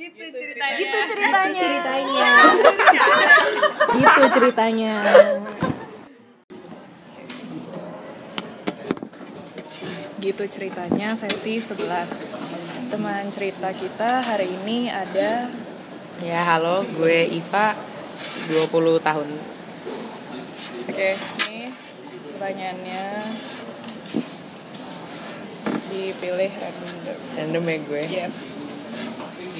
[0.00, 0.76] Gitu ceritanya.
[0.80, 1.60] Gitu ceritanya.
[1.60, 2.32] ceritanya.
[3.92, 4.94] Gitu ceritanya.
[10.20, 15.52] Gitu ceritanya sesi 11 Teman cerita kita hari ini ada
[16.24, 17.76] ya halo gue Iva
[18.48, 19.28] 20 tahun.
[20.88, 21.10] Oke,
[21.44, 21.68] ini
[22.40, 23.04] pertanyaannya.
[25.92, 27.18] Dipilih random.
[27.36, 28.02] Random ya gue?
[28.08, 28.59] Yes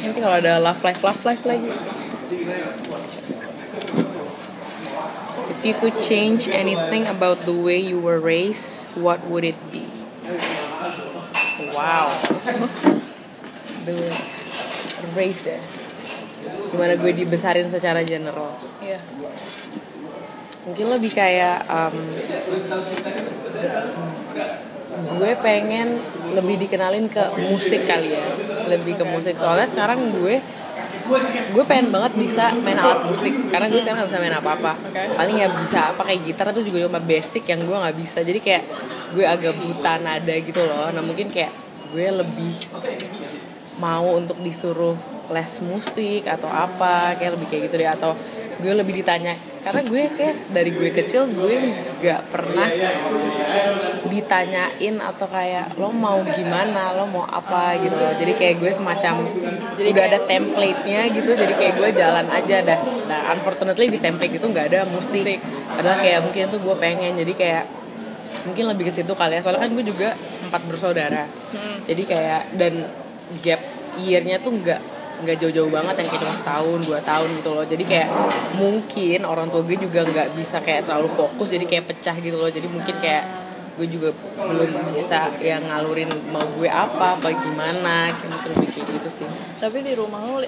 [0.00, 1.70] nanti kalau ada love life love life lagi.
[5.50, 9.84] If you could change anything about the way you were raised what would it be?
[11.76, 12.08] Wow.
[13.80, 13.96] The
[15.16, 15.56] raised ya?
[16.68, 18.52] Gimana gue dibesarin secara general?
[18.84, 19.00] Iya.
[20.68, 21.96] Mungkin lebih kayak um,
[25.20, 25.96] gue pengen
[26.36, 28.24] lebih dikenalin ke musik kali ya
[28.68, 29.34] lebih ke musik.
[29.38, 30.40] Soalnya sekarang gue
[31.50, 33.32] gue pengen banget bisa main alat musik.
[33.48, 35.02] Karena gue sekarang gak bisa main apa apa Oke.
[35.16, 38.18] paling ya bisa apa kayak gitar itu juga cuma basic yang gue nggak bisa.
[38.22, 38.64] Jadi kayak
[39.14, 40.88] gue agak buta nada gitu loh.
[40.92, 41.50] Nah mungkin kayak
[41.90, 42.54] gue lebih
[43.82, 44.94] mau untuk disuruh
[45.30, 47.90] les musik atau apa kayak lebih kayak gitu deh.
[47.90, 48.12] Atau
[48.60, 49.34] gue lebih ditanya.
[49.60, 51.54] Karena gue kayak dari gue kecil gue
[52.00, 52.64] nggak pernah
[54.08, 56.96] ditanyain atau kayak lo mau gimana?
[56.96, 57.76] Lo mau apa?
[57.76, 58.12] gitu loh.
[58.16, 59.14] Jadi kayak gue semacam
[59.76, 61.30] Jadi udah kayak- ada template-nya gitu.
[61.36, 62.78] Jadi kayak gue jalan aja dah.
[63.08, 65.20] Nah unfortunately di template itu nggak ada musik.
[65.20, 65.40] Musik.
[65.70, 67.12] padahal kayak mungkin tuh gue pengen.
[67.20, 67.64] Jadi kayak
[68.48, 69.40] mungkin lebih ke situ kali ya.
[69.44, 70.08] Soalnya kan gue juga
[70.48, 71.24] empat bersaudara.
[71.84, 72.88] Jadi kayak dan
[73.44, 73.60] gap
[74.00, 74.80] year-nya tuh nggak
[75.22, 77.64] nggak jauh-jauh banget yang kayak cuma setahun dua tahun gitu loh.
[77.64, 78.08] Jadi kayak
[78.56, 82.50] mungkin orang tua gue juga nggak bisa kayak terlalu fokus jadi kayak pecah gitu loh.
[82.50, 83.24] Jadi mungkin kayak
[83.78, 88.86] gue juga belum bisa yang ngalurin mau gue apa apa gimana kayak mungkin lebih kayak
[89.00, 89.28] gitu sih.
[89.56, 90.44] Tapi di rumah lo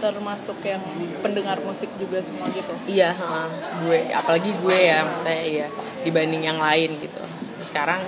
[0.00, 0.80] termasuk yang
[1.20, 2.72] pendengar musik juga semua gitu?
[2.88, 3.44] Iya ha,
[3.84, 5.66] gue apalagi gue ya maksudnya iya
[6.06, 7.20] dibanding yang lain gitu.
[7.60, 8.00] Sekarang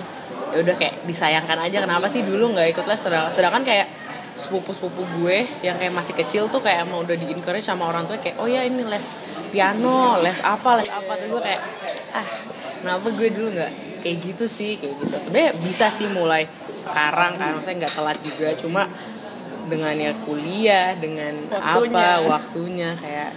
[0.52, 3.88] ya udah kayak disayangkan aja kenapa sih dulu nggak ikut les sedang- sedangkan kayak
[4.32, 8.16] sepupu-sepupu gue yang kayak masih kecil tuh kayak emang udah di encourage sama orang tua
[8.16, 9.06] kayak oh ya ini les
[9.52, 11.12] piano les apa les apa.
[11.20, 11.60] Tuh gue kayak
[12.16, 12.28] ah
[12.80, 14.80] kenapa gue dulu nggak kayak gitu sih?
[14.80, 15.14] Kayak gitu.
[15.28, 18.48] Sebenarnya bisa sih mulai sekarang kan maksudnya nggak telat juga.
[18.56, 18.82] Cuma
[19.68, 22.18] dengan ya kuliah dengan Waktunya.
[22.18, 23.30] apa waktunya kayak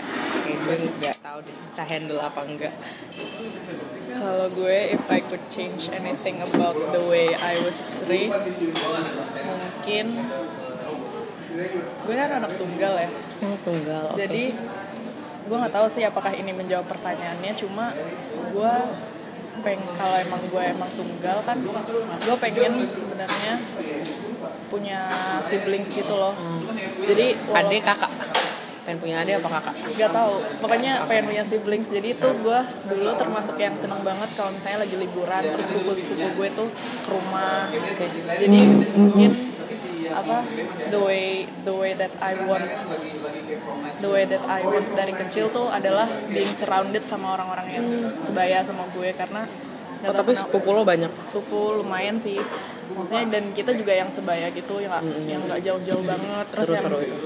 [0.43, 2.73] kayak gue nggak tahu deh bisa handle apa enggak.
[4.15, 8.71] Kalau gue, if I could change anything about the way I was raised,
[9.43, 10.23] mungkin
[11.55, 13.09] gue kan anak tunggal ya.
[13.41, 14.17] oh tunggal oke.
[14.17, 14.43] Jadi
[15.45, 17.51] gue nggak tahu sih apakah ini menjawab pertanyaannya.
[17.53, 17.93] Cuma
[18.51, 18.73] gue
[19.63, 21.57] peng kalau emang gue emang tunggal kan,
[22.17, 23.53] gue pengen sebenarnya
[24.67, 25.07] punya
[25.39, 26.35] siblings gitu loh.
[26.99, 28.11] Jadi walau- adik kakak
[28.85, 33.17] pengen punya adik apa kakak Gak tahu, pokoknya pengen punya siblings Jadi itu gue dulu
[33.17, 36.69] termasuk yang seneng banget kalau misalnya lagi liburan Terus sepupu-sepupu gue tuh
[37.01, 37.65] ke rumah
[38.37, 38.59] Jadi
[38.93, 39.31] mungkin
[40.11, 40.45] apa
[40.91, 42.67] the way the way that I want
[44.01, 47.85] the way that I want dari kecil tuh adalah being surrounded sama orang-orang yang
[48.19, 49.47] sebaya sama gue karena
[50.05, 51.09] oh, tapi sepupu lo banyak?
[51.25, 52.37] Sepupu lumayan sih.
[52.93, 56.45] Maksudnya dan kita juga yang sebaya gitu yang nggak yang nggak jauh-jauh banget.
[56.53, 57.17] Terus yang seru-seru itu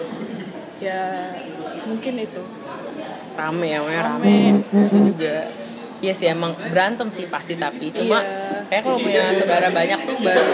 [0.79, 1.01] ya
[1.83, 2.43] mungkin itu.
[3.35, 3.99] Rame ya rame.
[4.03, 4.35] Rame.
[4.87, 5.35] itu juga
[5.99, 7.91] Iya sih emang berantem sih pasti tapi.
[7.91, 8.63] Cuma Iya.
[8.71, 10.47] kayak kalau punya saudara banyak tuh baru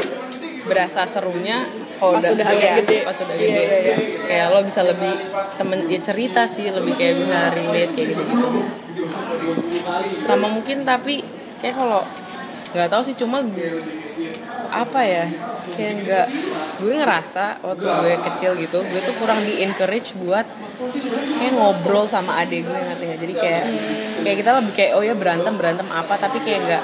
[0.65, 2.97] berasa serunya kalau Pas udah agak iya, gede.
[3.01, 3.95] pas udah Iya, gede iya, iya.
[4.21, 5.13] kayak lo bisa lebih
[5.55, 8.47] temen ya cerita sih lebih kayak bisa relate kayak gitu gitu
[10.21, 11.21] sama mungkin tapi
[11.57, 12.01] kayak kalau
[12.71, 13.83] nggak tahu sih cuma gue-
[14.67, 15.25] apa ya
[15.71, 16.27] kayak nggak
[16.77, 20.43] gue ngerasa waktu gue kecil gitu gue tuh kurang di encourage buat
[21.37, 23.63] kayak ngobrol sama adik gue ngerti nggak jadi kayak
[24.21, 26.83] kayak kita lebih kayak oh ya berantem berantem apa tapi kayak nggak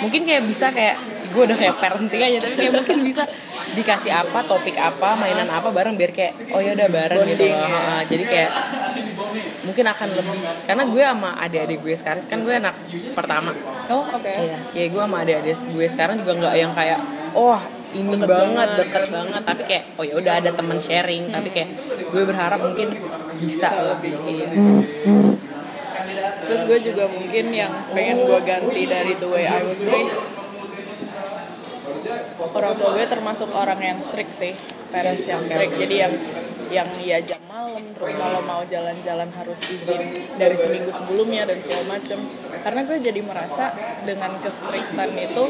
[0.00, 0.96] mungkin kayak bisa kayak
[1.32, 3.24] gue udah kayak parenting aja tapi kayak mungkin bisa
[3.72, 7.56] dikasih apa topik apa mainan apa bareng biar kayak oh ya udah bareng gitu loh.
[7.56, 8.04] ya.
[8.04, 8.50] Jadi kayak
[9.64, 10.36] mungkin akan lebih
[10.68, 12.74] karena gue sama adik-adik gue sekarang kan gue anak
[13.16, 13.50] pertama
[13.88, 17.00] oh oke Iya, ya gue sama adik-adik gue sekarang juga nggak yang kayak
[17.32, 17.56] oh
[17.92, 18.70] ini Deket banget, banget.
[18.88, 21.68] deket banget, tapi kayak oh ya udah ada teman sharing, tapi kayak
[22.08, 22.88] gue berharap mungkin
[23.36, 24.16] bisa lebih.
[24.24, 24.48] Iya.
[26.48, 30.48] terus gue juga mungkin yang pengen gue ganti dari the way I was raised
[32.50, 34.52] orang tua gue termasuk orang yang strict sih
[34.90, 35.78] parents yang strict.
[35.78, 36.12] Jadi yang
[36.72, 41.98] yang ya jam malam terus kalau mau jalan-jalan harus izin dari seminggu sebelumnya dan segala
[41.98, 42.18] macem.
[42.60, 43.72] Karena gue jadi merasa
[44.08, 45.44] dengan kestriktan itu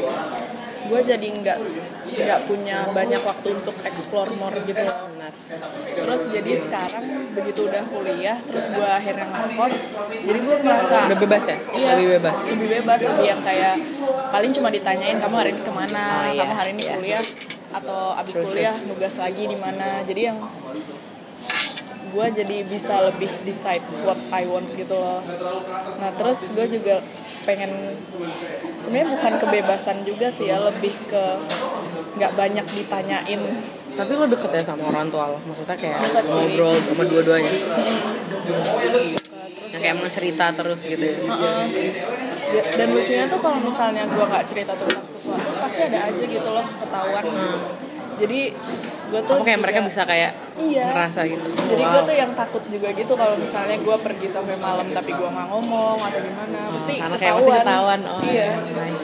[0.83, 1.59] gue jadi nggak
[2.13, 5.09] nggak punya banyak waktu untuk explore more gitu loh.
[5.93, 9.75] Terus jadi sekarang begitu udah kuliah terus gue akhirnya ngekos
[10.21, 11.57] jadi gue merasa udah bebas ya?
[11.73, 12.39] Iya, lebih bebas?
[12.53, 13.75] lebih bebas lebih yang kayak
[14.33, 16.01] paling cuma ditanyain kamu hari ini ke mana?
[16.01, 17.23] Oh, iya, kamu hari ini kuliah
[17.69, 20.01] atau abis True, kuliah nugas lagi di mana?
[20.01, 20.37] Jadi yang
[22.13, 25.21] gue jadi bisa lebih decide what I want gitu loh.
[26.01, 26.97] Nah terus gue juga
[27.45, 27.69] pengen
[28.81, 31.23] sebenarnya bukan kebebasan juga sih ya lebih ke
[32.17, 33.41] nggak banyak ditanyain.
[33.93, 36.33] Tapi lo deket ya sama orang tua lo maksudnya kayak Deket sih.
[36.33, 37.53] ngobrol sama dua-duanya?
[38.81, 41.17] Terus yang kayak mau cerita terus gitu ya?
[41.21, 41.61] Heeh.
[41.69, 46.49] Ya, dan lucunya tuh kalau misalnya gue nggak cerita tentang sesuatu pasti ada aja gitu
[46.53, 47.25] loh ketahuan.
[48.21, 48.41] Jadi
[49.13, 50.85] gue tuh apa kayak mereka juga- bisa kayak Iya.
[50.89, 51.47] ngerasa gitu?
[51.53, 52.09] Jadi gue Wow.
[52.09, 55.97] tuh yang takut juga gitu kalau misalnya gue pergi sampai malam tapi gue nggak ngomong
[56.01, 57.99] atau gimana karena kayak ketahuan pasti ketahuan.
[58.03, 59.01] oh iya nice.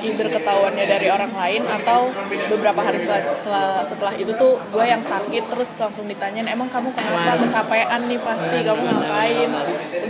[0.00, 2.00] either ketahuannya dari orang lain atau
[2.48, 6.88] beberapa hari setelah, setelah, setelah itu tuh gue yang sakit terus langsung ditanyain emang kamu
[6.90, 8.56] kenapa kecapean nih pasti?
[8.60, 9.50] Kamu ngapain?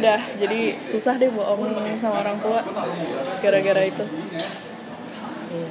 [0.01, 2.63] udah jadi susah deh bohong sama orang tua
[3.41, 4.05] gara-gara itu.
[5.51, 5.69] Iya,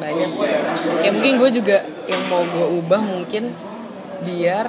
[0.00, 1.79] banyak kayak mungkin gue juga
[2.10, 3.54] yang mau gue ubah mungkin
[4.20, 4.66] biar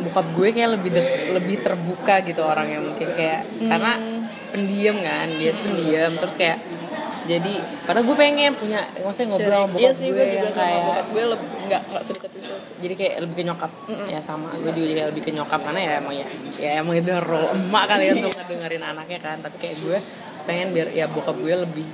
[0.00, 3.92] bokap gue kayak lebih de- lebih terbuka gitu orangnya mungkin kayak karena
[4.50, 6.10] pendiam kan dia tuh pendiam.
[6.16, 6.58] Terus kayak
[7.28, 7.52] jadi
[7.84, 10.82] padahal gue pengen punya maksudnya ngobrol sama bokap iya sih gue, gue juga sama kayak
[10.82, 12.54] bokap gue lebih nggak nggak sedekat itu.
[12.80, 13.70] Jadi kayak lebih ke nyokap.
[14.08, 16.26] Ya sama gue juga kayak lebih ke nyokap karena ya emang ya
[16.56, 19.36] ya emang itu role emak kali ya untuk ngedengerin anaknya kan.
[19.44, 19.98] Tapi kayak gue
[20.48, 21.86] pengen biar ya bokap gue lebih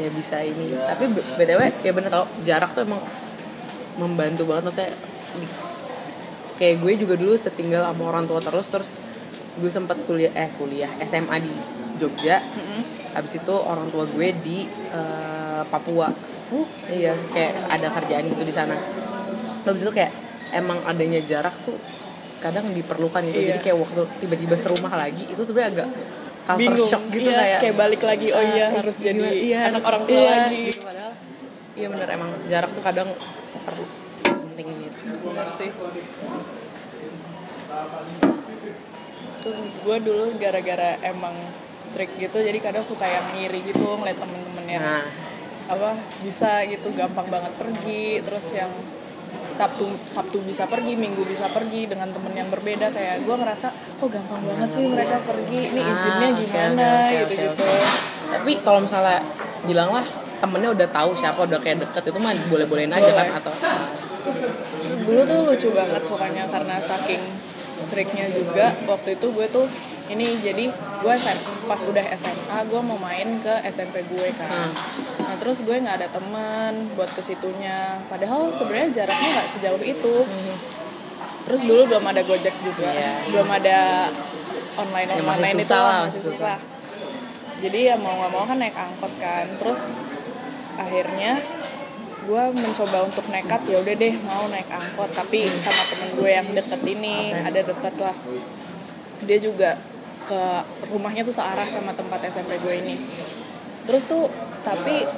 [0.00, 0.72] ya bisa ini.
[0.74, 3.04] Tapi btw ya bener tau jarak tuh emang
[3.98, 4.70] membantu banget.
[4.70, 4.92] Maksudnya
[6.58, 8.90] kayak gue juga dulu setinggal sama orang tua terus terus
[9.58, 11.54] gue sempat kuliah eh kuliah SMA di
[11.98, 12.40] Jogja.
[13.12, 14.64] Habis itu orang tua gue di
[14.94, 16.08] eh, Papua.
[16.88, 18.78] Iya kayak ada kerjaan gitu di sana.
[19.66, 20.12] Habis itu kayak
[20.56, 21.76] emang adanya jarak tuh
[22.38, 23.38] kadang diperlukan gitu.
[23.42, 23.46] Iya.
[23.54, 25.88] jadi kayak waktu tiba-tiba serumah lagi itu sebenarnya agak
[26.46, 26.88] culture bingung.
[26.88, 30.02] shock gitu iya, kayak kayak balik lagi oh iya ah, harus jadi iya, anak orang
[30.06, 30.62] tua iya, lagi.
[30.70, 30.80] Gitu.
[30.80, 31.12] padahal
[31.76, 33.08] iya bener emang jarak tuh kadang
[33.68, 33.84] perlu
[34.24, 35.00] penting gitu.
[35.28, 35.68] Benar sih.
[39.38, 41.36] Terus gue dulu gara-gara emang
[41.78, 45.06] strict gitu jadi kadang suka yang ngiri gitu ngeliat temen-temen yang nah.
[45.68, 45.94] Apa
[46.24, 48.72] bisa gitu gampang banget pergi terus yang
[49.48, 52.88] Sabtu Sabtu bisa pergi Minggu bisa pergi dengan temen yang berbeda.
[52.88, 53.68] Kayak gue ngerasa
[54.00, 55.60] kok gampang banget sih mereka pergi?
[55.76, 56.88] Ini Ah, izinnya gimana?
[56.88, 59.24] oke, oke, gitu oke, gitu tapi kalau misalnya
[59.64, 60.04] bilang lah
[60.38, 63.54] temennya udah tahu siapa udah kayak deket itu mah boleh bolehin aja kan atau?
[65.04, 67.22] Dulu tuh lucu banget pokoknya karena saking
[67.78, 69.66] striknya juga waktu itu gue tuh
[70.08, 74.48] ini jadi gue SM, pas udah SMA gue mau main ke SMP gue kan.
[74.48, 74.72] Hmm.
[75.20, 78.00] nah terus gue nggak ada teman buat ke situnya.
[78.08, 80.16] Padahal sebenarnya jaraknya nggak sejauh itu.
[81.48, 82.88] Terus dulu belum ada gojek juga.
[82.88, 83.12] Iya.
[83.32, 84.08] belum ada
[84.80, 86.56] online Ya, masih online itu susah lah, masih masih susah.
[87.58, 89.46] Jadi ya mau nggak mau kan naik angkot kan.
[89.60, 89.80] Terus
[90.78, 91.42] akhirnya
[92.28, 95.10] gue mencoba untuk nekat ya udah deh mau naik angkot.
[95.12, 98.16] Tapi sama temen gue yang deket ini ada deket lah.
[99.24, 99.74] Dia juga
[100.28, 100.42] ke
[100.92, 102.94] rumahnya tuh searah sama tempat SMP gue ini.
[103.88, 104.28] Terus tuh
[104.62, 105.08] tapi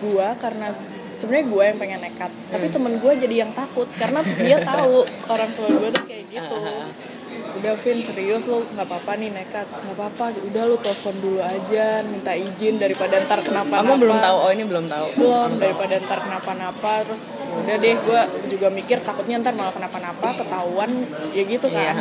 [0.00, 0.72] gue karena
[1.14, 3.86] sebenarnya gue yang pengen nekat tapi temen gue jadi yang takut.
[4.00, 6.58] Karena dia tahu orang tua gue tuh kayak gitu.
[6.58, 6.96] Terus,
[7.34, 9.66] udah Vin serius lu nggak apa-apa nih nekat.
[9.66, 14.36] Nggak apa-apa udah lu telepon dulu aja minta izin daripada ntar kenapa kamu belum tahu?
[14.36, 15.06] Oh ini belum tahu.
[15.18, 18.20] Belum daripada ntar kenapa-napa terus udah deh gue
[18.50, 20.90] juga mikir takutnya ntar malah kenapa-napa ketahuan
[21.32, 21.94] ya gitu kan.
[21.94, 21.96] Iya.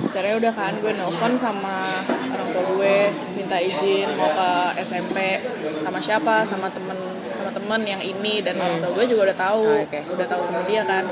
[0.00, 5.36] caranya udah kan gue nelfon sama orang tua gue minta izin mau ke SMP
[5.76, 6.96] sama siapa sama temen
[7.36, 9.64] sama temen yang ini dan orang tua gue juga udah tahu.
[9.68, 10.00] Oh, oke.
[10.16, 11.04] udah tahu sama dia kan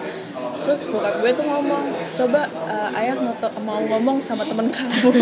[0.68, 3.16] terus bokap gue tuh ngomong coba eh, ayah
[3.64, 5.10] mau, ngomong sama temen kamu.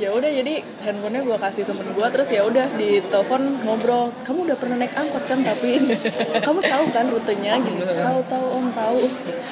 [0.00, 4.48] Ya udah jadi handphonenya gue kasih temen gue terus ya udah di telepon ngobrol kamu
[4.48, 5.78] udah pernah naik angkot kan tapi
[6.48, 8.98] kamu tahu kan rutenya gitu tahu tahu om tahu.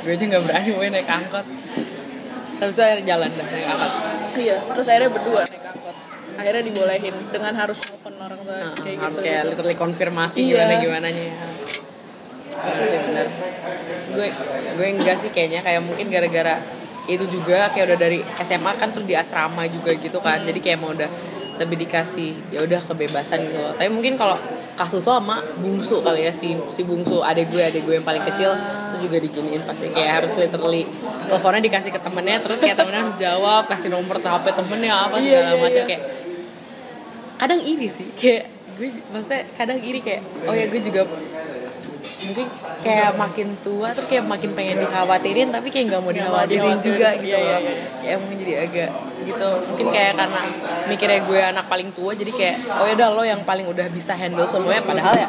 [0.00, 1.46] Gue aja nggak berani gue naik angkot.
[2.56, 3.92] Terus saya jalan dah naik angkot.
[4.40, 5.96] Iya terus akhirnya berdua naik angkot.
[6.40, 9.50] Akhirnya dibolehin dengan harus telepon orang tua Nah, kayak harus gitu kayak gitu.
[9.52, 10.56] literally konfirmasi Iya.
[10.56, 11.26] gimana gimana nya
[12.60, 13.26] benar sih benar
[14.10, 14.26] gue
[14.76, 16.56] gue enggak sih kayaknya kayak mungkin gara-gara
[17.08, 20.38] itu juga kayak udah dari SMA kan tuh di asrama juga gitu kan.
[20.46, 21.10] Jadi kayak mau udah
[21.58, 23.74] lebih dikasih ya udah kebebasan gitu loh.
[23.74, 24.38] Tapi mungkin kalau
[24.78, 28.22] kasus lo sama bungsu kali ya si si bungsu adek gue adek gue yang paling
[28.30, 29.90] kecil itu juga diginiin pasti.
[29.90, 30.86] Kayak harus literally
[31.26, 35.24] teleponnya dikasih ke temennya terus kayak temennya harus jawab kasih nomor HP temennya apa Iya,
[35.26, 35.82] segala iya, macam.
[35.82, 35.88] iya.
[35.90, 36.02] kayak
[37.40, 38.42] kadang iri sih kayak
[38.78, 41.02] gue maksudnya kadang iri kayak oh ya gue juga
[42.00, 42.46] mungkin
[42.80, 47.36] kayak makin tua tuh kayak makin pengen dikhawatirin tapi kayak nggak mau dikhawatirin juga gitu
[47.36, 47.60] iya, loh.
[48.04, 48.90] Ya mungkin jadi agak
[49.28, 49.50] gitu.
[49.74, 50.42] Mungkin kayak karena
[50.88, 54.16] mikirnya gue anak paling tua jadi kayak oh ya udah lo yang paling udah bisa
[54.16, 54.82] handle semuanya.
[54.84, 55.28] Padahal ya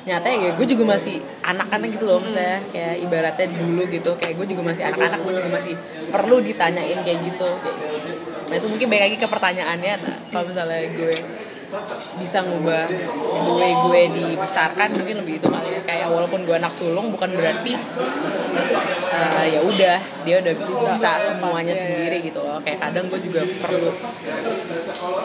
[0.00, 4.46] nyata ya gue juga masih anak-anak gitu loh misalnya kayak ibaratnya dulu gitu kayak gue
[4.48, 5.74] juga masih anak-anak gue juga masih
[6.08, 7.50] perlu ditanyain kayak gitu.
[7.60, 8.10] Kayak gitu.
[8.48, 11.14] nah itu mungkin balik lagi ke pertanyaannya nah kalau misalnya gue
[12.18, 12.84] bisa ngubah
[13.54, 17.78] way gue dibesarkan mungkin lebih itu kali ya kayak walaupun gue anak sulung bukan berarti
[19.14, 21.80] eh, ya udah dia udah bisa semuanya ya.
[21.80, 23.90] sendiri gitu kayak kadang gue juga perlu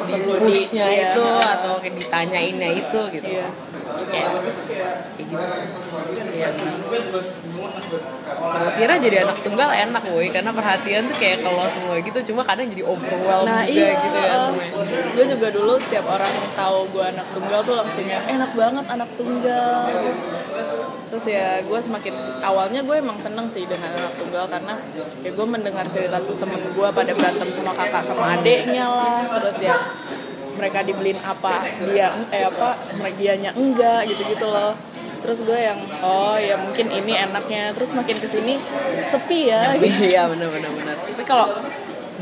[0.06, 1.12] di pushnya Iya.
[1.12, 3.48] itu atau kayak ditanyainnya itu gitu Iya.
[4.12, 4.30] kayak
[5.16, 5.68] kayak gitu sih
[6.36, 6.50] Iya.
[6.92, 7.00] Gue
[8.76, 12.68] kira jadi anak tunggal enak woi karena perhatian tuh kayak kalau semua gitu cuma kadang
[12.68, 14.36] jadi overwhelmed Nah juga iya, gitu ya
[15.16, 19.10] gue juga dulu setiap orang tahu gue anak tunggal tuh langsung ya enak banget anak
[19.16, 19.88] tunggal.
[21.16, 22.12] Terus ya gue semakin
[22.44, 24.76] awalnya gue emang seneng sih dengan anak tunggal karena
[25.24, 29.24] ya gue mendengar cerita temen gue pada berantem sama kakak sama adeknya lah.
[29.40, 29.80] Terus ya
[30.60, 32.76] mereka dibeliin apa dia eh apa
[33.16, 34.76] dianya enggak gitu-gitu loh.
[35.24, 37.72] Terus gue yang oh ya mungkin ini enaknya.
[37.72, 38.60] Terus makin ke sini
[39.08, 39.72] sepi ya.
[39.80, 40.12] gitu.
[40.12, 41.48] iya benar benar benar tapi kalau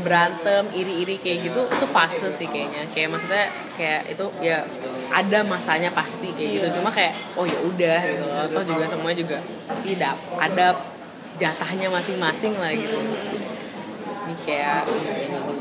[0.06, 4.62] berantem iri-iri kayak gitu itu fase sih kayaknya kayak maksudnya kayak itu ya
[5.10, 6.66] ada masanya pasti kayak gitu.
[6.80, 8.44] Cuma kayak oh ya udah gitu loh.
[8.48, 9.38] Atau juga semuanya juga
[9.84, 10.66] tidak ada
[11.36, 12.98] jatahnya masing-masing lah gitu.
[14.24, 15.26] Ini kayak ini.
[15.28, 15.54] Dulu.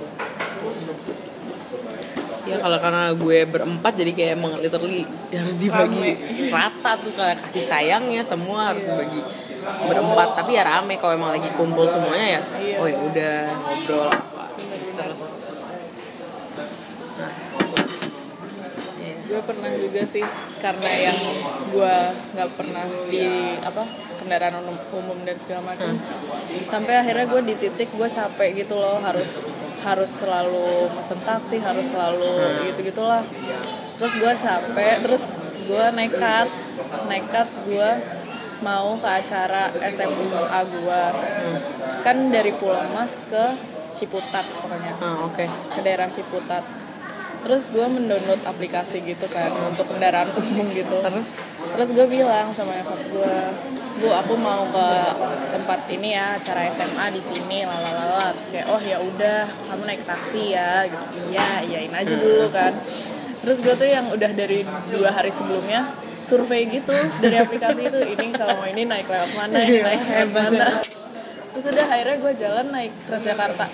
[2.44, 6.12] ya kalau karena gue berempat jadi kayak emang literally harus dibagi.
[6.52, 9.22] Rata tuh kayak kasih sayangnya semua harus dibagi
[9.64, 10.44] berempat.
[10.44, 12.42] Tapi ya rame kalau emang lagi kumpul semuanya ya.
[12.84, 14.34] Oh ya udah ngobrol apa
[14.94, 15.34] seru seru
[17.14, 17.30] nah
[19.00, 19.16] iya.
[19.34, 20.22] Gue pernah juga sih
[20.62, 21.20] karena yang
[21.74, 21.96] gue
[22.38, 23.26] nggak pernah di
[23.66, 23.82] apa
[24.22, 25.90] kendaraan umum, umum dan segala macam.
[26.70, 29.50] Sampai akhirnya gue di titik gue capek gitu loh harus
[29.84, 32.32] harus selalu mesen taksi harus selalu
[32.72, 33.20] gitu gitulah
[34.00, 36.48] terus gue capek terus gue nekat
[37.12, 37.90] nekat gue
[38.64, 41.04] mau ke acara SMA gue
[42.00, 44.90] kan dari Pulau Mas ke Ciputat pokoknya.
[45.06, 45.46] Ah oke.
[45.46, 46.66] Ke daerah Ciputat
[47.44, 50.98] terus gue mendownload aplikasi gitu kan untuk kendaraan umum gitu.
[51.04, 51.44] Terus?
[51.76, 53.36] Terus gue bilang sama nyokap gue
[53.94, 54.90] bu aku mau ke
[55.54, 60.02] tempat ini ya acara SMA di sini lalalala terus kayak oh ya udah kamu naik
[60.08, 60.88] taksi ya.
[60.88, 62.74] Gitu iya iyain aja dulu kan.
[63.44, 65.92] Terus gue tuh yang udah dari dua hari sebelumnya
[66.24, 70.32] survei gitu dari aplikasi itu ini kalau mau ini naik lewat mana ini naik lewat
[70.32, 70.68] mana
[71.54, 73.66] terus udah akhirnya gue jalan naik Transjakarta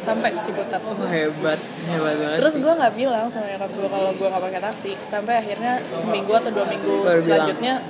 [0.00, 0.80] sampai Ciputat.
[0.80, 1.60] Oh hebat.
[1.92, 4.92] Hebat banget Terus gue nggak bilang sama nyokap gue kalau gue nggak pakai taksi.
[4.96, 7.84] Sampai akhirnya seminggu atau dua minggu Baru selanjutnya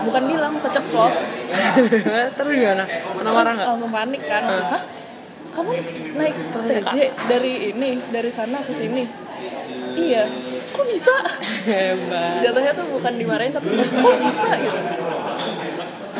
[0.00, 1.18] bukan bilang keceplos
[2.36, 2.84] terus gimana?
[3.20, 3.68] Marah nggak?
[3.68, 4.82] langsung panik kan langsung hah?
[5.50, 5.70] Kamu
[6.16, 6.96] naik TJ
[7.28, 9.04] dari ini dari sana ke sini?
[9.98, 10.24] Iya.
[10.70, 11.14] Kok bisa?
[11.68, 12.40] Hebat.
[12.40, 14.48] Jatuhnya tuh bukan dimarahin tapi kok bisa?
[14.56, 14.80] gitu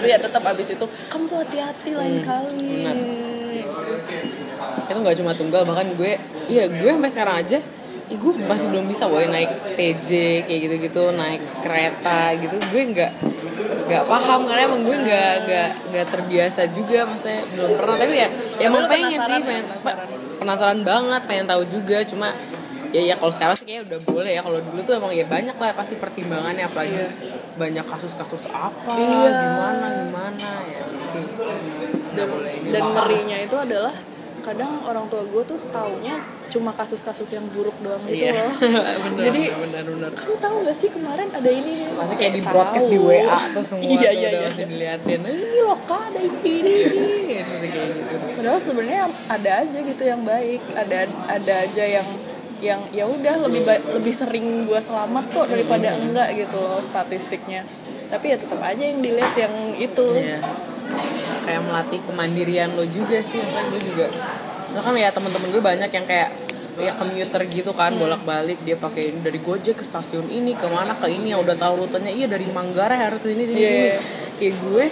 [0.00, 2.96] tapi ya tetap abis itu kamu tuh hati-hati lain kali benar.
[4.88, 6.16] itu nggak cuma tunggal bahkan gue
[6.48, 7.60] iya gue sampai sekarang aja
[8.10, 10.08] Ih, gue masih belum bisa boy naik TJ
[10.48, 13.12] kayak gitu-gitu naik kereta gitu gue nggak
[13.86, 18.28] nggak paham karena emang gue nggak nggak nggak terbiasa juga maksudnya belum pernah tapi ya
[18.56, 19.46] ya emang pengen sih penasaran ya?
[19.46, 20.06] pengen, Penasaran.
[20.40, 22.28] penasaran banget pengen tahu juga cuma
[22.90, 25.54] ya ya kalau sekarang sih kayak udah boleh ya kalau dulu tuh emang ya banyak
[25.54, 27.04] lah pasti pertimbangannya apalagi
[27.56, 29.30] banyak kasus-kasus apa Iya.
[29.34, 31.26] gimana gimana ya sih
[32.12, 32.28] dan,
[32.70, 33.94] dan ngerinya itu adalah
[34.40, 36.16] kadang orang tua gue tuh taunya
[36.50, 38.42] cuma kasus-kasus yang buruk doang gitu Iya.
[38.42, 38.52] loh
[39.06, 42.42] bener, jadi bener bener kamu tahu gak sih kemarin ada ini ini?" Masih kayak di
[42.42, 42.50] Tahu.
[42.50, 46.02] broadcast di WA tuh semua iya, tuh iya, udah iya, masih diliatin ini loh kak
[46.10, 46.74] ada ini ini
[47.28, 47.34] ini
[47.70, 52.08] kayak gitu padahal sebenarnya ada aja gitu yang baik ada ada aja yang
[52.60, 53.64] yang ya udah lebih
[53.96, 57.64] lebih sering gue selamat kok daripada enggak gitu loh statistiknya
[58.08, 60.38] tapi ya tetap aja yang dilihat yang itu Iya.
[61.42, 64.06] kayak melatih kemandirian lo juga sih misalnya gue juga
[64.70, 66.30] Nah kan ya teman-teman gue banyak yang kayak
[66.78, 68.00] ya commuter gitu kan Hmm.
[68.00, 71.58] bolak-balik dia pakai ini dari Gojek ke stasiun ini ke mana ke ini yang udah
[71.58, 73.68] tahu rutenya iya dari Manggarai harus ke sini sini Iya.
[73.68, 73.90] sini
[74.38, 74.84] kayak gue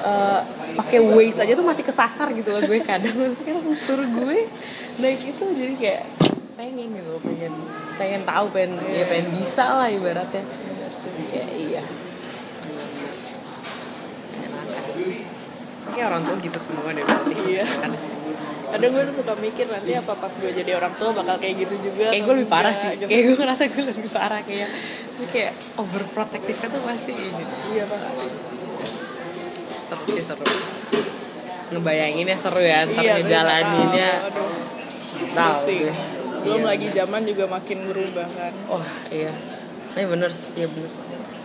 [0.00, 4.38] eh, pakai Waze aja tuh masih kesasar gitu loh gue kadang terus sekarang suruh gue
[4.98, 6.02] naik itu jadi kayak
[6.60, 7.52] pengen gitu pengen
[7.96, 10.44] pengen tahu pengen ya pengen bisa lah ibaratnya.
[11.32, 11.82] Ya iya.
[15.90, 17.34] Kayak orang tua gitu semua deh berarti.
[17.48, 17.64] Iya.
[17.64, 17.92] Kan?
[18.70, 21.90] kadang gue tuh suka mikir nanti apa pas gue jadi orang tua bakal kayak gitu
[21.90, 22.94] juga Kayak gue lebih parah sih.
[23.02, 23.08] gitu.
[23.10, 24.68] Kayak gue ngerasa gue lebih parah kayak
[25.16, 28.26] Terus kayak overprotective tuh pasti ini iya pasti.
[29.80, 30.44] Seru sih seru.
[31.74, 34.10] Ngebayanginnya seru ya ntar Iya, ngejalaninnya.
[34.28, 34.28] tahu.
[34.28, 34.50] Aduh,
[35.34, 36.19] tahu.
[36.40, 36.68] Belum Iya.
[36.68, 38.52] lagi zaman juga makin berubah kan.
[38.66, 39.32] wah iya.
[39.90, 40.90] Ini bener iya bener.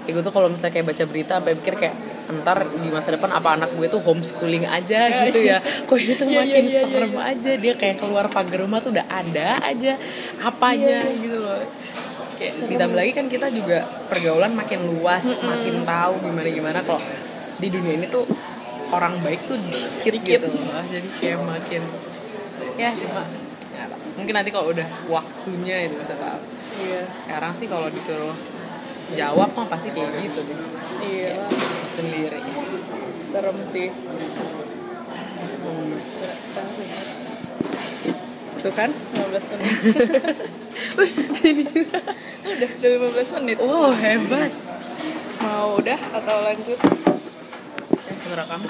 [0.06, 3.30] Kayak gue tuh kalau misalnya kayak baca berita sampai mikir kayak ntar di masa depan
[3.32, 5.58] apa anak gue tuh homeschooling aja gitu ya.
[5.90, 7.52] kok ini tuh Iya, iya, makin iya, iya, serem aja.
[7.56, 9.94] Dia kayak keluar pagar rumah tuh udah ada aja
[10.40, 11.58] apanya Iya, gitu loh.
[12.36, 16.80] Kayak ditambah lagi kan kita juga pergaulan makin luas makin tahu gimana gimana.
[16.82, 17.02] Kalau
[17.56, 18.26] di dunia ini tuh
[18.92, 20.84] orang baik tuh dikit, gitu loh.
[20.86, 21.82] Jadi kayak makin
[22.76, 23.24] ya cuma.
[24.16, 26.40] Mungkin nanti kalau udah waktunya itu bisa tahu
[26.78, 27.02] Iya.
[27.18, 28.34] sekarang sih kalau disuruh
[29.14, 30.58] jawab mah pasti kayak gitu deh
[31.02, 31.34] Iya.
[31.86, 32.40] sendiri
[33.26, 33.90] Serem sih.
[33.90, 35.90] Hmm.
[38.56, 39.76] Tuh kan 15 menit.
[42.46, 43.58] udah udah 15 menit.
[43.60, 44.50] wow hebat
[45.38, 46.80] Mau udah atau lanjut?
[46.80, 48.68] eh menurut kamu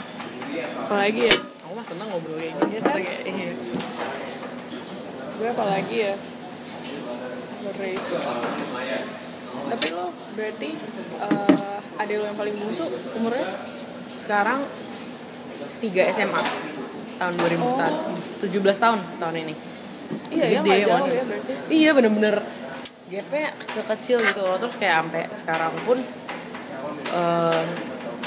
[0.82, 1.32] Apalagi ya?
[1.62, 2.84] aku mah seneng ngobrol kayak gini Iya kan?
[2.90, 3.52] Masa kayak, iya.
[5.36, 6.14] Gue apalagi ya?
[7.76, 8.10] Race.
[9.66, 10.70] Tapi lo berarti
[11.16, 13.48] eh adik lo yang paling bungsu umurnya?
[14.16, 14.64] sekarang
[15.84, 16.44] 3 SMA
[17.20, 19.56] tahun 2001 17 tahun tahun ini
[20.32, 21.52] Iya ya, Gede, nggak jauh ya berarti.
[21.68, 22.36] iya bener-bener
[23.06, 26.00] gapnya kecil-kecil gitu loh terus kayak sampai sekarang pun
[27.12, 27.64] eh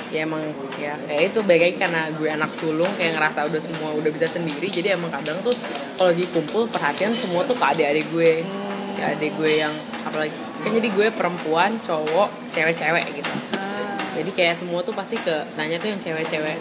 [0.09, 0.41] ya emang
[0.77, 4.69] ya kayak itu baik karena gue anak sulung kayak ngerasa udah semua udah bisa sendiri
[4.69, 5.53] jadi emang kadang tuh
[5.99, 8.47] kalau lagi kumpul perhatian semua tuh ke adik-adik gue.
[8.95, 9.75] Ke adik gue yang
[10.07, 13.33] apalagi kan jadi gue perempuan cowok cewek-cewek gitu.
[13.59, 16.55] Ah, jadi kayak semua tuh pasti ke nanya tuh yang cewek-cewek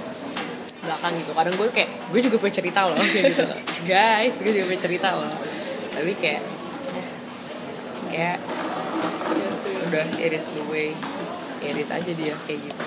[0.81, 1.31] belakang gitu.
[1.37, 3.45] Kadang gue kayak gue juga punya cerita loh kayak gitu.
[3.89, 5.29] Guys gue juga punya cerita loh.
[5.93, 6.41] Tapi kayak
[8.09, 8.37] kayak
[9.87, 10.97] udah iris the way
[11.61, 12.85] iris aja dia kayak gitu.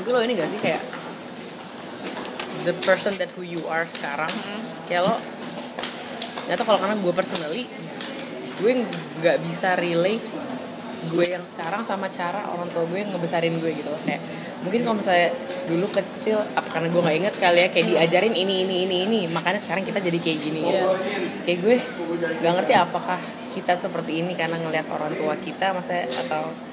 [0.00, 0.97] Tapi lo ini gak sih kayak
[2.68, 4.28] the person that who you are sekarang.
[4.84, 5.16] Kayak lo
[6.48, 7.64] nggak tau kalau karena gue personally
[8.60, 8.72] gue
[9.20, 10.16] nggak bisa relay
[11.08, 14.00] gue yang sekarang sama cara orang tua gue yang ngebesarin gue gitu loh.
[14.04, 14.20] Kayak
[14.60, 15.32] mungkin kalau misalnya
[15.64, 19.20] dulu kecil apa karena gue nggak inget kali ya kayak diajarin ini ini ini ini.
[19.32, 20.92] Makanya sekarang kita jadi kayak gini ya
[21.48, 21.76] kayak gue
[22.44, 23.16] nggak ngerti apakah
[23.56, 26.67] kita seperti ini karena ngelihat orang tua kita masa atau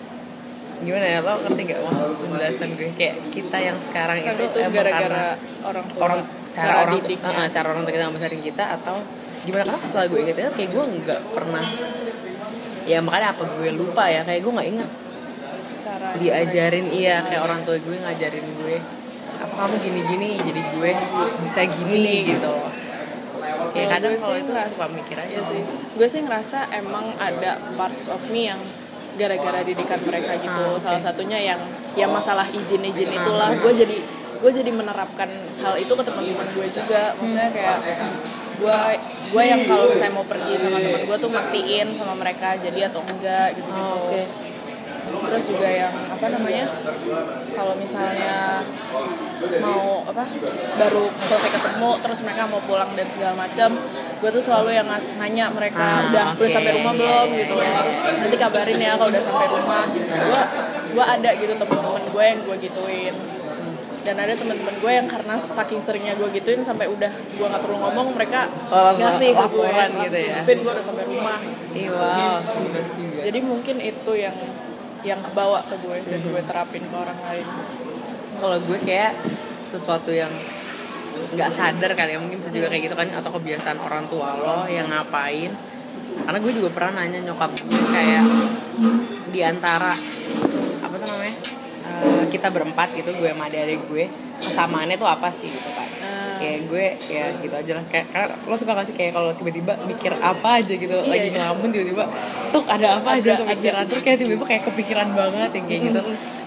[0.77, 4.57] gimana ya lo ngerti nggak maksud penjelasan gue kayak kita yang sekarang Kan itu, itu
[4.59, 5.25] emang gara-gara karena
[5.63, 5.99] orang tua.
[6.01, 6.19] orang
[6.51, 7.31] cara, orang didiknya.
[7.33, 8.95] uh, cara orang tua kita ngebesarin kita atau
[9.41, 11.65] gimana karena setelah gue inget kayak gue nggak pernah
[12.85, 14.89] ya makanya apa gue lupa ya kayak gue nggak inget
[15.77, 18.75] cara diajarin iya kayak orang tua gue ngajarin gue
[19.35, 20.91] apa kamu gini-gini jadi gue
[21.39, 22.69] bisa gini gitu loh
[23.71, 25.61] ya kadang kalau itu ngerasa- suka mikir aja Iya sih.
[25.93, 28.59] Gue sih ngerasa emang ada parts of me yang
[29.15, 30.51] gara-gara didikan mereka gitu.
[30.51, 30.83] Ah, oke.
[30.83, 31.59] Salah satunya yang
[31.95, 33.49] ya masalah izin-izin Ah, itulah.
[33.59, 33.97] Gue jadi
[34.35, 35.31] gue jadi menerapkan
[35.63, 37.15] hal itu ke teman-teman gue juga.
[37.17, 37.79] Maksudnya kayak
[38.55, 38.77] gue
[39.35, 43.01] gue yang kalau misalnya mau pergi sama teman gue tuh mastiin sama mereka jadi atau
[43.03, 43.69] enggak gitu.
[43.71, 44.44] Oh, oke.
[45.25, 46.65] Terus juga yang apa namanya?
[47.51, 48.61] Kalau misalnya
[49.61, 50.25] mau apa
[50.75, 53.69] baru selesai ketemu terus mereka mau pulang dan segala macam
[54.15, 54.87] gue tuh selalu yang
[55.19, 56.49] nanya mereka Ah, udah udah oke.
[56.49, 57.67] sampai rumah belum gitu loh
[58.17, 60.41] nanti kabarin ya kalau udah sampai rumah gue
[60.89, 63.15] gue ada gitu temen-temen gue yang gue gituin
[64.01, 67.77] dan ada teman-teman gue yang karena saking seringnya gue gituin sampai udah gue nggak perlu
[67.77, 69.69] ngomong mereka Oh, ngasih ke gue
[70.01, 70.37] gitu ya.
[70.41, 71.37] Gue udah sampai rumah
[71.75, 72.39] Iya, wow,
[73.19, 74.33] jadi mungkin itu yang
[75.05, 76.33] yang kebawa ke gue dan Mm-hmm.
[76.33, 77.47] gue terapin ke orang lain.
[78.41, 79.13] Kalau gue kayak
[79.61, 80.29] sesuatu yang
[81.15, 84.67] nggak sadar kali ya mungkin bisa juga kayak gitu kan atau kebiasaan orang tua lo
[84.67, 85.53] yang ngapain.
[86.25, 88.25] Karena gue juga pernah nanya nyokap gue kayak
[89.31, 89.93] di antara
[90.83, 91.35] apa tuh namanya
[91.85, 94.07] eh, kita berempat gitu gue sama adik gue
[94.39, 95.89] kesamaannya tuh apa sih gitu kan
[96.37, 97.85] kayak gue ya gitu aja lah.
[97.87, 101.35] Kayak karena lo suka gak sih kayak kalau tiba-tiba mikir apa aja gitu lagi iya.
[101.35, 102.03] ngelamun tiba-tiba
[102.51, 103.31] tuh ada apa aja?
[103.41, 106.01] kepikiran terus kayak tiba-tiba kayak kepikiran banget yang kayak gitu.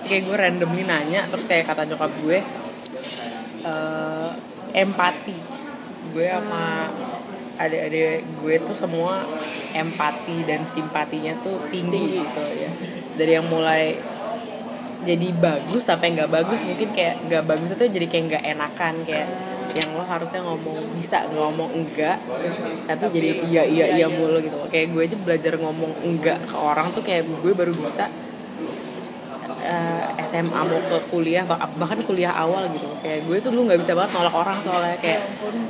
[0.09, 2.38] Kayak gue randomly nanya terus kayak kata nyokap gue
[3.66, 4.31] eh,
[4.77, 5.38] empati.
[6.12, 6.88] Gue sama
[7.59, 9.18] adik-adik gue tuh semua
[9.74, 12.70] empati dan simpatinya tuh tinggi gitu ya.
[13.18, 13.98] Dari yang mulai
[15.07, 19.29] jadi bagus sampai nggak bagus mungkin kayak nggak bagus itu jadi kayak nggak enakan kayak
[19.76, 22.16] yang lo harusnya ngomong bisa ngomong enggak
[22.88, 24.57] tapi jadi iya iya iya mulu gitu.
[24.72, 28.09] Kayak gue aja belajar ngomong enggak ke orang tuh kayak gue baru bisa
[29.68, 32.88] eh, SMA mau ke kuliah bah- bahkan kuliah awal gitu.
[33.04, 35.20] Kayak gue tuh dulu nggak bisa banget nolak orang soalnya kayak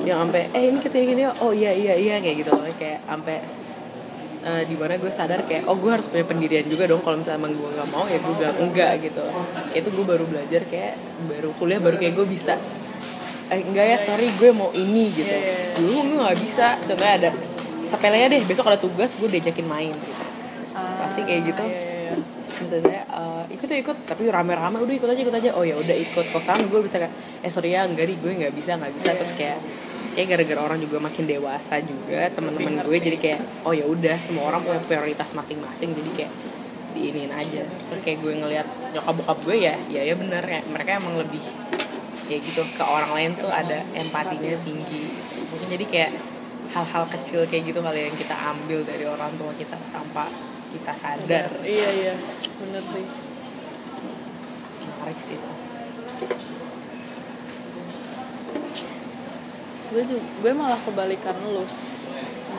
[0.06, 2.54] yang sampai eh ini kita gini oh iya iya iya kayak gitu.
[2.78, 3.42] Kayak sampai
[4.46, 7.42] eh, di mana gue sadar kayak oh gue harus punya pendirian juga dong kalau misalnya
[7.42, 9.24] emang gue nggak mau ya gue bilang enggak gitu.
[9.74, 10.94] Kayak itu gue baru belajar kayak
[11.26, 12.54] baru kuliah baru kayak gue bisa
[13.48, 15.28] eh enggak ya sorry gue mau ini gitu.
[15.28, 15.74] Iya, iya, iya.
[15.80, 16.66] dulu gue nggak bisa.
[16.84, 17.30] Contohnya ada
[17.88, 18.42] sepelenya deh.
[18.44, 19.92] Besok ada tugas gue diajakin main.
[19.96, 20.28] Gitu
[21.08, 21.64] pasti kayak gitu.
[21.64, 22.14] Iya, iya, iya.
[22.58, 24.76] misalnya eh, ikut ya ikut tapi rame-rame.
[24.84, 25.50] Udah ikut aja ikut aja.
[25.56, 28.52] Oh ya udah ikut sekarang gue bisa kayak eh sorry ya enggak nih gue nggak
[28.52, 29.10] bisa nggak bisa.
[29.16, 29.58] Terus kayak
[30.12, 34.52] kayak gara-gara orang juga makin dewasa juga teman-teman gue jadi kayak oh ya udah semua
[34.52, 35.96] orang punya prioritas masing-masing.
[35.96, 36.32] Jadi kayak
[36.92, 37.64] diinin aja.
[37.64, 40.44] Terus kayak gue ngelihat nyokap bokap gue ya ya ya bener.
[40.44, 41.40] Ya mereka emang lebih
[42.28, 45.04] ya gitu ke orang lain tuh ada empatinya tinggi.
[45.48, 46.12] Mungkin jadi kayak
[46.76, 50.28] hal-hal kecil kayak gitu kali yang kita ambil dari orang tua kita tanpa
[50.68, 51.48] kita sadar.
[51.64, 52.14] Iya iya
[52.60, 53.04] bener sih.
[54.84, 55.50] Menarik sih itu.
[59.88, 61.64] Gue juga gue malah kebalikan lu.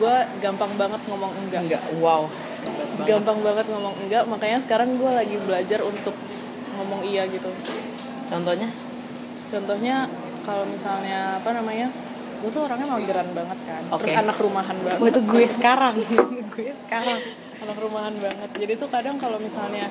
[0.02, 1.62] Gue gampang banget ngomong enggak.
[1.62, 2.26] Enggak wow.
[2.60, 3.16] Banget.
[3.16, 6.12] gampang banget ngomong enggak makanya sekarang gue lagi belajar untuk
[6.76, 7.48] ngomong iya gitu.
[8.28, 8.68] Contohnya
[9.50, 10.06] contohnya
[10.46, 11.90] kalau misalnya apa namanya
[12.40, 13.82] gue tuh orangnya mageran banget kan.
[14.00, 14.22] Terus Oke.
[14.24, 15.00] anak rumahan banget.
[15.04, 15.96] Wah itu gue sekarang.
[16.56, 17.20] Gue sekarang.
[17.60, 18.50] Anak rumahan banget.
[18.56, 19.86] Jadi tuh kadang kalau misalnya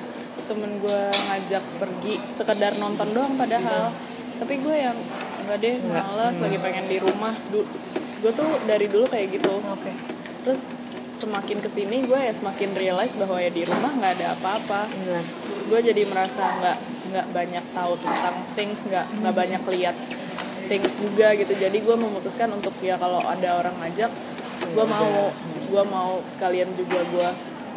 [0.50, 3.94] temen gue ngajak pergi sekedar nonton doang padahal.
[4.42, 4.98] Tapi gue yang
[5.46, 6.04] enggak deh Enggak.
[6.10, 7.32] males lagi pengen di rumah.
[7.54, 7.70] Du-
[8.20, 9.54] gue tuh dari dulu kayak gitu.
[9.62, 9.94] Oke.
[10.42, 10.60] Terus
[11.14, 14.90] semakin ke sini gue ya semakin realize bahwa ya di rumah nggak ada apa-apa.
[14.90, 15.24] Benar
[15.70, 16.78] gue jadi merasa nggak
[17.10, 19.96] nggak banyak tahu tentang things nggak nggak banyak lihat
[20.70, 21.50] things juga gitu.
[21.58, 24.10] Jadi gue memutuskan untuk ya kalau ada orang ngajak
[24.60, 25.34] gue mau
[25.66, 27.28] gue mau sekalian juga gue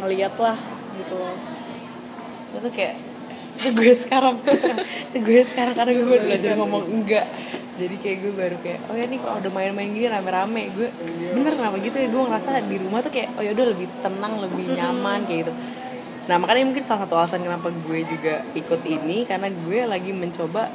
[0.03, 0.57] ngeliat lah
[1.01, 1.17] gitu.
[1.17, 2.95] Loh itu kayak
[3.53, 4.35] itu gue sekarang.
[5.13, 7.25] Itu gue sekarang karena gue baru belajar ngomong enggak.
[7.77, 10.73] Jadi kayak gue baru kayak oh ya nih kalau udah main-main gini rame-rame.
[10.73, 10.89] Gue
[11.37, 12.09] bener kenapa gitu ya?
[12.09, 15.53] Gue ngerasa di rumah tuh kayak oh ya udah lebih tenang lebih nyaman kayak gitu
[16.23, 20.71] nah makanya mungkin salah satu alasan kenapa gue juga ikut ini karena gue lagi mencoba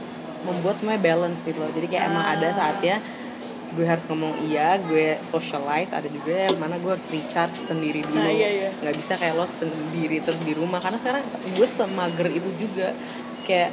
[0.46, 1.70] membuat semuanya balance gitu loh.
[1.72, 3.02] Jadi kayak emang ada saatnya
[3.68, 8.16] gue harus ngomong iya gue socialize ada juga yang mana gue harus recharge sendiri dulu.
[8.16, 8.70] Nah, iya, iya.
[8.80, 12.96] nggak bisa kayak lo sendiri terus di rumah karena sekarang gue semager itu juga.
[13.44, 13.72] Kayak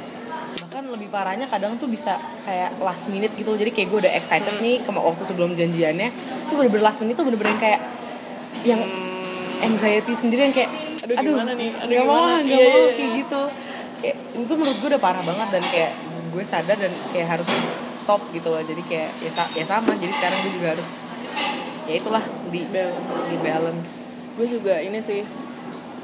[0.56, 3.58] bahkan lebih parahnya kadang tuh bisa kayak last minute gitu loh.
[3.60, 6.08] Jadi kayak gue udah excited nih kema waktu sebelum janjiannya
[6.52, 7.80] tuh bener-bener last minute tuh bener-bener kayak
[8.68, 8.80] yang
[9.64, 10.68] anxiety sendiri yang kayak
[11.14, 11.70] Aduh, gimana nih?
[11.78, 12.26] Aduh, mau gimana?
[12.26, 13.42] ah, nggak Iya, mau iya, kayak gitu.
[14.02, 15.92] Kayak itu menurut gue udah parah banget dan kayak
[16.34, 17.50] gue sadar dan kayak harus
[18.02, 18.62] stop gitu loh.
[18.62, 19.92] Jadi kayak ya, ya sama.
[19.94, 20.88] Jadi sekarang gue juga harus
[21.86, 23.18] ya itulah di balance.
[23.30, 23.92] di balance.
[24.34, 25.22] Gue juga ini sih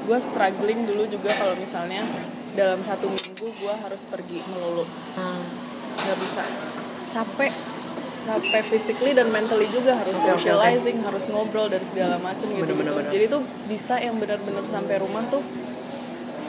[0.03, 2.03] gue struggling dulu juga kalau misalnya
[2.53, 4.83] dalam satu minggu gue harus pergi melulu.
[5.19, 5.41] Ah,
[6.03, 6.43] nggak bisa.
[7.11, 7.53] Capek
[8.23, 10.27] capek physically dan mentally juga harus oke.
[10.31, 13.11] socializing harus ngobrol dan segala macem gitu Bener, bener, gitu bener.
[13.11, 15.43] jadi tuh bisa yang benar-benar sampai rumah tuh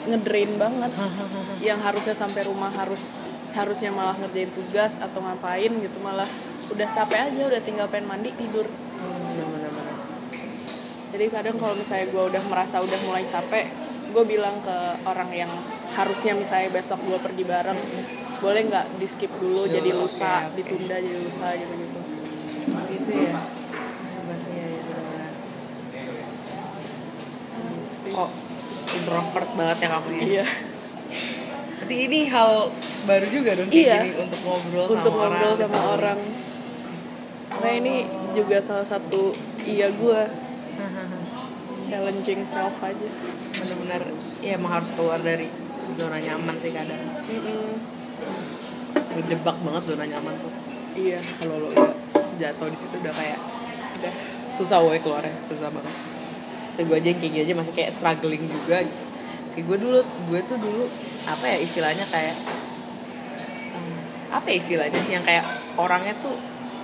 [0.06, 0.92] ngedrain banget
[1.68, 3.18] yang harusnya sampai rumah harus
[3.54, 6.26] harusnya malah ngerjain tugas atau ngapain gitu malah
[6.70, 9.72] udah capek aja udah tinggal pengen mandi tidur bener-bener
[11.14, 13.83] jadi kadang kalau misalnya gue udah merasa udah mulai capek
[14.14, 14.76] gue bilang ke
[15.10, 15.50] orang yang
[15.98, 17.80] harusnya misalnya besok gue pergi bareng
[18.38, 20.54] boleh nggak di skip dulu jadi oke, lusa oke.
[20.54, 21.98] ditunda jadi lusa gitu gitu
[22.94, 23.42] gitu ya
[24.14, 24.82] hebatnya ya
[28.14, 28.30] kok
[28.94, 30.22] introvert banget ya kamu ya?
[30.22, 30.44] Iya.
[31.74, 32.52] Berarti ini hal
[33.04, 33.96] baru juga dong kayak Iya.
[34.00, 35.58] gini untuk ngobrol untuk sama ngobrol orang.
[35.58, 36.18] sama orang.
[37.60, 37.94] Nah ini
[38.32, 39.34] juga salah satu
[39.66, 40.20] iya gue
[41.94, 43.08] challenging self aja.
[43.62, 44.02] Benar-benar
[44.42, 45.46] ya emang harus keluar dari
[45.94, 46.98] zona nyaman sih kadang.
[46.98, 47.78] Mm-mm.
[49.14, 50.50] ngejebak banget zona nyaman tuh.
[50.98, 51.22] Iya.
[51.38, 51.94] Kalau lo udah
[52.34, 53.38] jatuh di situ udah kayak
[54.02, 54.14] udah.
[54.50, 55.94] susah woy keluarnya susah banget.
[56.74, 58.82] So gue aja yang kayak gini aja masih kayak struggling juga.
[58.82, 59.02] Gitu.
[59.54, 60.82] kayak gue dulu gue tuh dulu
[61.30, 62.34] apa ya istilahnya kayak
[63.70, 63.98] hmm,
[64.34, 65.46] apa ya istilahnya yang kayak
[65.78, 66.34] orangnya tuh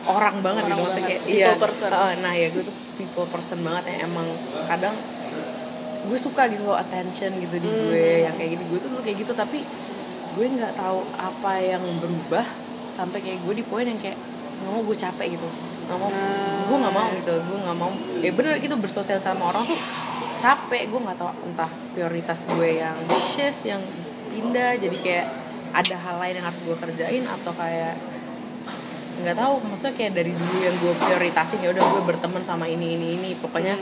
[0.06, 1.90] orang banget Orang gitu maksudnya banget, kayak iya person.
[1.90, 4.28] eh, nah ya gue tuh people person banget yang emang
[4.66, 4.92] kadang
[6.02, 7.80] gue suka gitu loh attention gitu di Hmm.
[7.86, 9.64] gue yang kayak gini gue tuh dulu kayak gitu tapi
[10.30, 12.44] gue nggak tahu apa yang berubah
[12.90, 14.16] sampai kayak gue di poin yang kayak
[14.60, 15.48] nggak mau gue capek gitu
[15.86, 16.64] nggak mau Ah.
[16.66, 19.80] gue nggak mau gitu gue nggak mau ya bener gitu bersosial sama orang tuh
[20.36, 23.80] capek gue nggak tahu entah prioritas gue yang shift yang
[24.28, 25.26] pindah jadi kayak
[25.70, 27.94] ada hal lain yang harus gue kerjain atau kayak
[29.20, 32.94] nggak tahu maksudnya kayak dari dulu yang gue prioritasin ya udah gue berteman sama ini
[32.94, 33.30] ini ini.
[33.34, 33.76] Pokoknya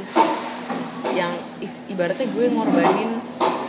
[1.10, 3.10] yang is- ibaratnya gue ngorbanin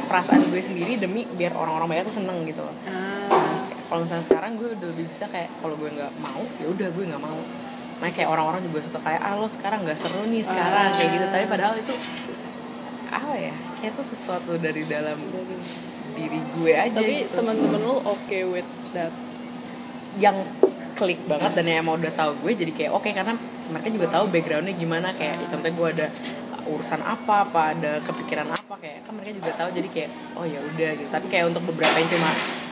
[0.05, 2.73] perasaan gue sendiri demi biar orang-orang banyak tuh seneng gitu loh.
[2.85, 6.67] Ah, Nah, kalau misalnya sekarang gue udah lebih bisa kayak kalau gue nggak mau ya
[6.67, 7.39] udah gue nggak mau.
[7.99, 11.25] Nah kayak orang-orang juga suka kayak ah lo sekarang nggak seru nih sekarang kayak gitu.
[11.27, 11.93] Tapi padahal itu
[13.09, 15.17] apa ya kayak itu sesuatu dari dalam
[16.11, 17.33] diri gue aja tapi gitu.
[17.35, 19.13] teman-teman lu oke with that?
[20.15, 20.37] Yang
[20.99, 23.33] klik banget dan yang emang udah tahu gue jadi kayak oke karena
[23.71, 26.07] mereka juga tahu backgroundnya gimana kayak contohnya gue ada
[26.67, 30.59] urusan apa apa ada kepikiran apa kayak kan mereka juga tahu jadi kayak oh ya
[30.59, 31.09] udah gitu.
[31.09, 32.29] Tapi kayak untuk beberapa yang cuma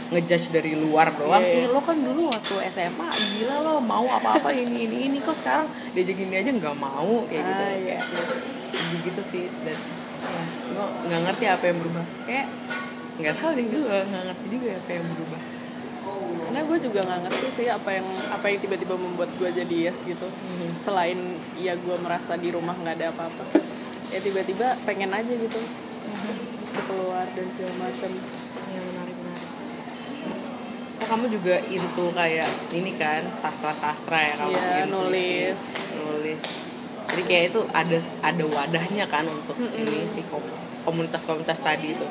[0.07, 1.65] ngejudge dari luar doang Iya.
[1.65, 3.07] "Ih, lo kan dulu waktu SMA
[3.39, 7.43] gila lo mau apa-apa ini ini ini kok sekarang diajak gini aja nggak mau kayak
[7.43, 7.63] gitu.
[7.63, 7.97] Ah, iya.
[7.99, 10.43] kayak gitu sih dan ya,
[10.75, 12.05] gue nggak ngerti apa yang berubah.
[12.23, 12.47] Kayak
[13.17, 15.41] nggak tahu deh gue nggak ngerti juga apa yang berubah
[16.47, 20.03] karena gue juga nggak ngerti sih apa yang apa yang tiba-tiba membuat gue jadi yes
[20.03, 20.27] gitu
[20.75, 21.19] selain
[21.55, 23.43] ya gue merasa di rumah nggak ada apa-apa
[24.07, 25.59] ya tiba-tiba pengen aja gitu
[26.67, 28.11] Untuk keluar dan segala macam
[28.67, 29.49] Ya menarik menarik.
[30.97, 34.51] Oh kamu juga into kayak ini kan sastra sastra ya kamu?
[34.51, 35.61] Iya, into nulis.
[35.93, 36.43] Nulis.
[37.07, 40.51] Jadi kayak itu ada ada wadahnya kan untuk ini sih kom-
[40.83, 42.07] komunitas-komunitas tadi itu.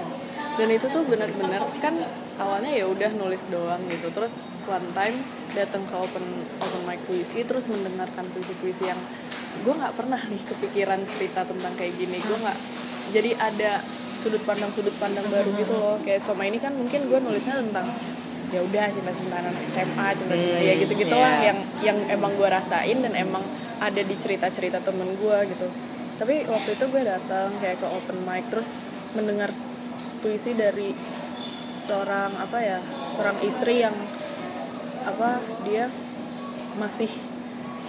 [0.57, 1.95] Dan itu tuh benar-benar kan
[2.41, 4.09] awalnya ya udah nulis doang gitu.
[4.13, 5.17] Terus one time
[5.53, 6.25] datang ke open
[6.61, 9.01] open mic puisi terus mendengarkan puisi-puisi yang
[9.65, 12.17] gue nggak pernah nih kepikiran cerita tentang kayak gini.
[12.21, 12.59] Gue nggak
[13.13, 13.81] jadi ada
[14.17, 15.97] sudut pandang sudut pandang baru gitu loh.
[16.05, 17.89] Kayak selama ini kan mungkin gue nulisnya tentang
[18.55, 21.51] ya udah cinta-cintaan anak SMA cinta-cinta ya Hmm, gitu-gitu lah iya.
[21.51, 23.43] yang yang emang gue rasain dan emang
[23.83, 25.67] ada di cerita-cerita temen gue gitu.
[26.17, 28.87] Tapi waktu itu gue datang kayak ke open mic terus
[29.19, 29.51] mendengar
[30.21, 30.93] puisi dari
[31.67, 32.79] seorang apa ya
[33.13, 33.95] seorang istri yang
[35.07, 35.87] apa dia
[36.77, 37.09] masih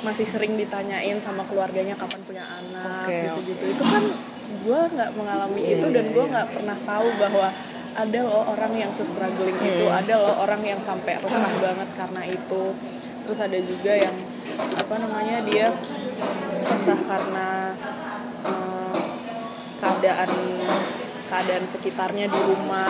[0.06, 3.64] masih sering ditanyain sama keluarganya kapan punya anak Oke, gitu-gitu.
[3.74, 4.04] Itu kan
[4.48, 7.48] gue nggak mengalami itu dan gue nggak pernah tahu bahwa
[7.98, 12.64] ada loh orang yang se-struggling itu ada loh orang yang sampai resah banget karena itu.
[13.26, 14.16] Terus ada juga yang
[14.78, 15.74] apa namanya dia
[16.70, 17.74] resah karena
[18.46, 18.98] eh,
[19.82, 20.30] keadaan
[21.28, 22.88] keadaan sekitarnya di rumah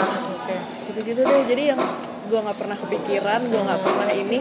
[0.87, 1.81] gitu-gitu deh jadi yang
[2.27, 4.39] gue nggak pernah kepikiran gue nggak pernah ini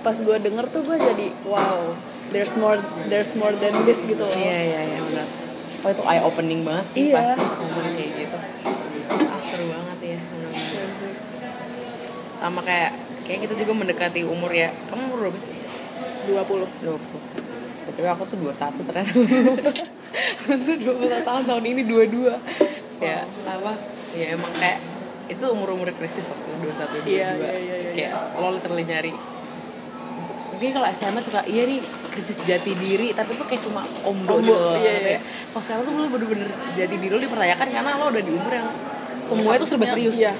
[0.00, 1.92] pas gue denger tuh gue jadi wow
[2.30, 5.26] there's more there's more than this gitu loh Iya iya iya benar.
[5.78, 7.22] Oh itu eye opening banget sih Iya.
[7.22, 8.36] pasti ngomong kayak gitu.
[9.30, 10.20] Ah, seru banget ya.
[12.34, 12.90] Sama kayak
[13.22, 14.70] kayak kita juga mendekati umur ya.
[14.90, 15.50] Kamu umur berapa sih?
[16.28, 16.98] 20 20
[17.88, 19.10] Tapi aku tuh 21 ternyata
[20.44, 22.67] Aku tuh 21 tahun, tahun ini 22
[22.98, 23.72] Ya, apa
[24.16, 24.78] Ya emang kayak
[25.28, 27.90] itu umur-umur krisis waktu 21, 22 Iya, iya, iya, iya.
[27.92, 29.12] Kayak lo literally nyari
[30.58, 31.78] Mungkin kalau SMA suka, iya nih
[32.10, 35.20] krisis jati diri Tapi tuh kayak cuma omdo, Omdo, gitu iya, iya.
[35.54, 38.68] Kalau sekarang tuh lo bener-bener jati diri lo dipertanyakan Karena lo udah di umur yang
[39.18, 40.32] semua itu serba serius Iya.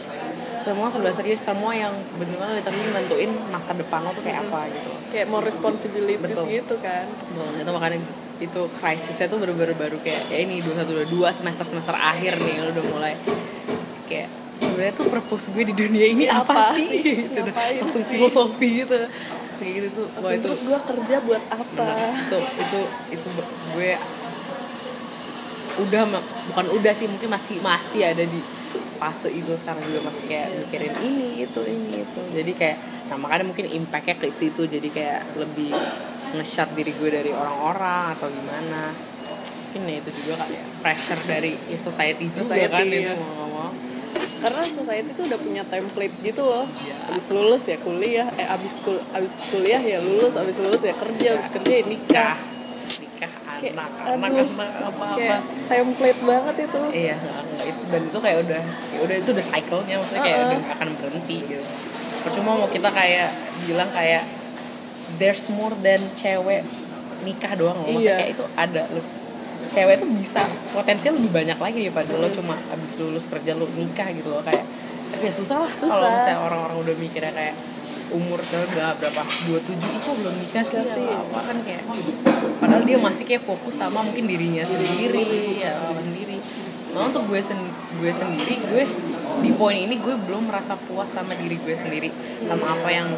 [0.58, 4.98] Semua serba serius, semua yang bener-bener literally nentuin masa depan lo tuh kayak apa gitu
[5.08, 6.46] kayak more responsibilities Betul.
[6.52, 7.98] gitu kan Betul, itu makanya
[8.38, 12.70] itu krisisnya tuh baru-baru baru kayak ya ini 21 22 semester semester akhir nih lo
[12.70, 13.14] udah mulai.
[14.06, 14.30] Kayak
[14.62, 16.86] sebenarnya tuh purpose gue di dunia ini apa, Apa sih?
[16.86, 17.14] sih?
[17.34, 18.14] gitu langsung sih?
[18.14, 18.94] filosofi gitu.
[19.58, 20.06] Kayak gitu tuh.
[20.22, 21.86] Wah itu terus gue kerja buat apa?
[22.14, 22.80] Itu itu
[23.18, 23.28] itu
[23.74, 23.92] gue
[25.78, 26.02] udah
[26.54, 28.40] bukan udah sih mungkin masih masih ada di
[28.98, 32.20] fase itu sekarang juga masih kayak mikirin ini itu ini itu.
[32.38, 32.76] Jadi kayak
[33.10, 34.62] nah makanya mungkin impactnya ke situ.
[34.66, 35.74] Jadi kayak lebih
[36.36, 38.92] nge-shut diri gue dari orang-orang atau gimana.
[39.68, 40.64] Mungkin ya itu juga kali ya.
[40.80, 43.14] Pressure dari ya society juga Society, kan itu iya.
[43.16, 43.70] mau nggak mau
[44.38, 46.64] karena society tuh udah punya template gitu loh.
[46.64, 46.96] Iya.
[47.10, 51.28] abis lulus ya kuliah eh abis kul abis kuliah ya lulus abis lulus ya kerja
[51.34, 52.36] abis kerja ya nikah.
[53.02, 55.18] Nikah Kayak, anak aduh, anak anak apa apa.
[55.18, 56.82] kayak template banget itu.
[56.94, 57.16] Iya,
[57.66, 60.88] itu dan itu kayak udah ya udah itu udah cycle-nya maksudnya kayak udah nggak akan
[60.94, 61.64] berhenti gitu.
[62.22, 63.28] Percuma mau kita kayak
[63.66, 64.22] bilang kayak
[65.16, 66.60] there's more than cewek
[67.24, 67.88] nikah doang loh.
[67.88, 68.16] Maksudnya Iya.
[68.20, 69.06] kayak itu ada loh.
[69.68, 70.40] Cewek tuh bisa
[70.72, 74.64] potensial lebih banyak lagi daripada lo cuma abis lulus kerja lo nikah gitu loh kayak
[75.08, 75.88] tapi ya susah lah Susah.
[75.88, 77.56] kalau misalnya orang-orang udah mikirnya kayak
[78.08, 78.64] umur udah
[78.96, 81.04] berapa 27 ih kok belum nikah sih Nikah sih.
[81.04, 81.82] apa, apa kan kayak
[82.56, 85.24] padahal dia masih kayak fokus sama mungkin dirinya sendiri
[85.60, 86.36] ya orang sendiri
[86.92, 87.60] nah untuk gue sen
[88.00, 88.84] gue sendiri gue
[89.40, 92.08] di poin ini gue belum merasa puas sama diri gue sendiri
[92.44, 93.08] sama apa yang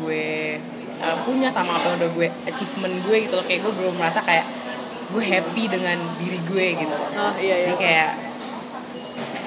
[0.00, 0.56] gue
[1.00, 3.44] uh, punya sama apa yang udah gue achievement gue gitu loh.
[3.44, 4.46] Kayak gue belum merasa kayak
[5.10, 6.96] gue happy dengan diri gue gitu.
[7.18, 7.66] Ah iya iya.
[7.72, 8.10] Jadi kayak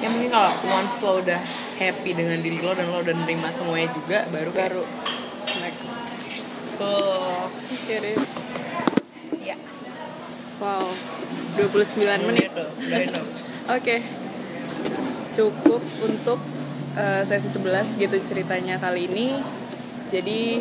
[0.04, 1.40] ya mungkin kalau once lo udah
[1.80, 4.84] happy dengan diri lo dan lo udah nerima semuanya juga baru kayak baru.
[5.64, 5.92] next.
[6.76, 7.48] Cool
[9.40, 9.56] ya.
[10.58, 10.84] Wow
[11.54, 12.50] 29 menit.
[12.50, 12.66] itu.
[13.76, 13.96] Oke,
[15.30, 16.38] cukup untuk
[16.98, 19.38] eh, sesi 11 gitu ceritanya kali ini.
[20.10, 20.60] Jadi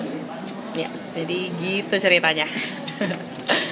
[1.13, 2.49] jadi gitu ceritanya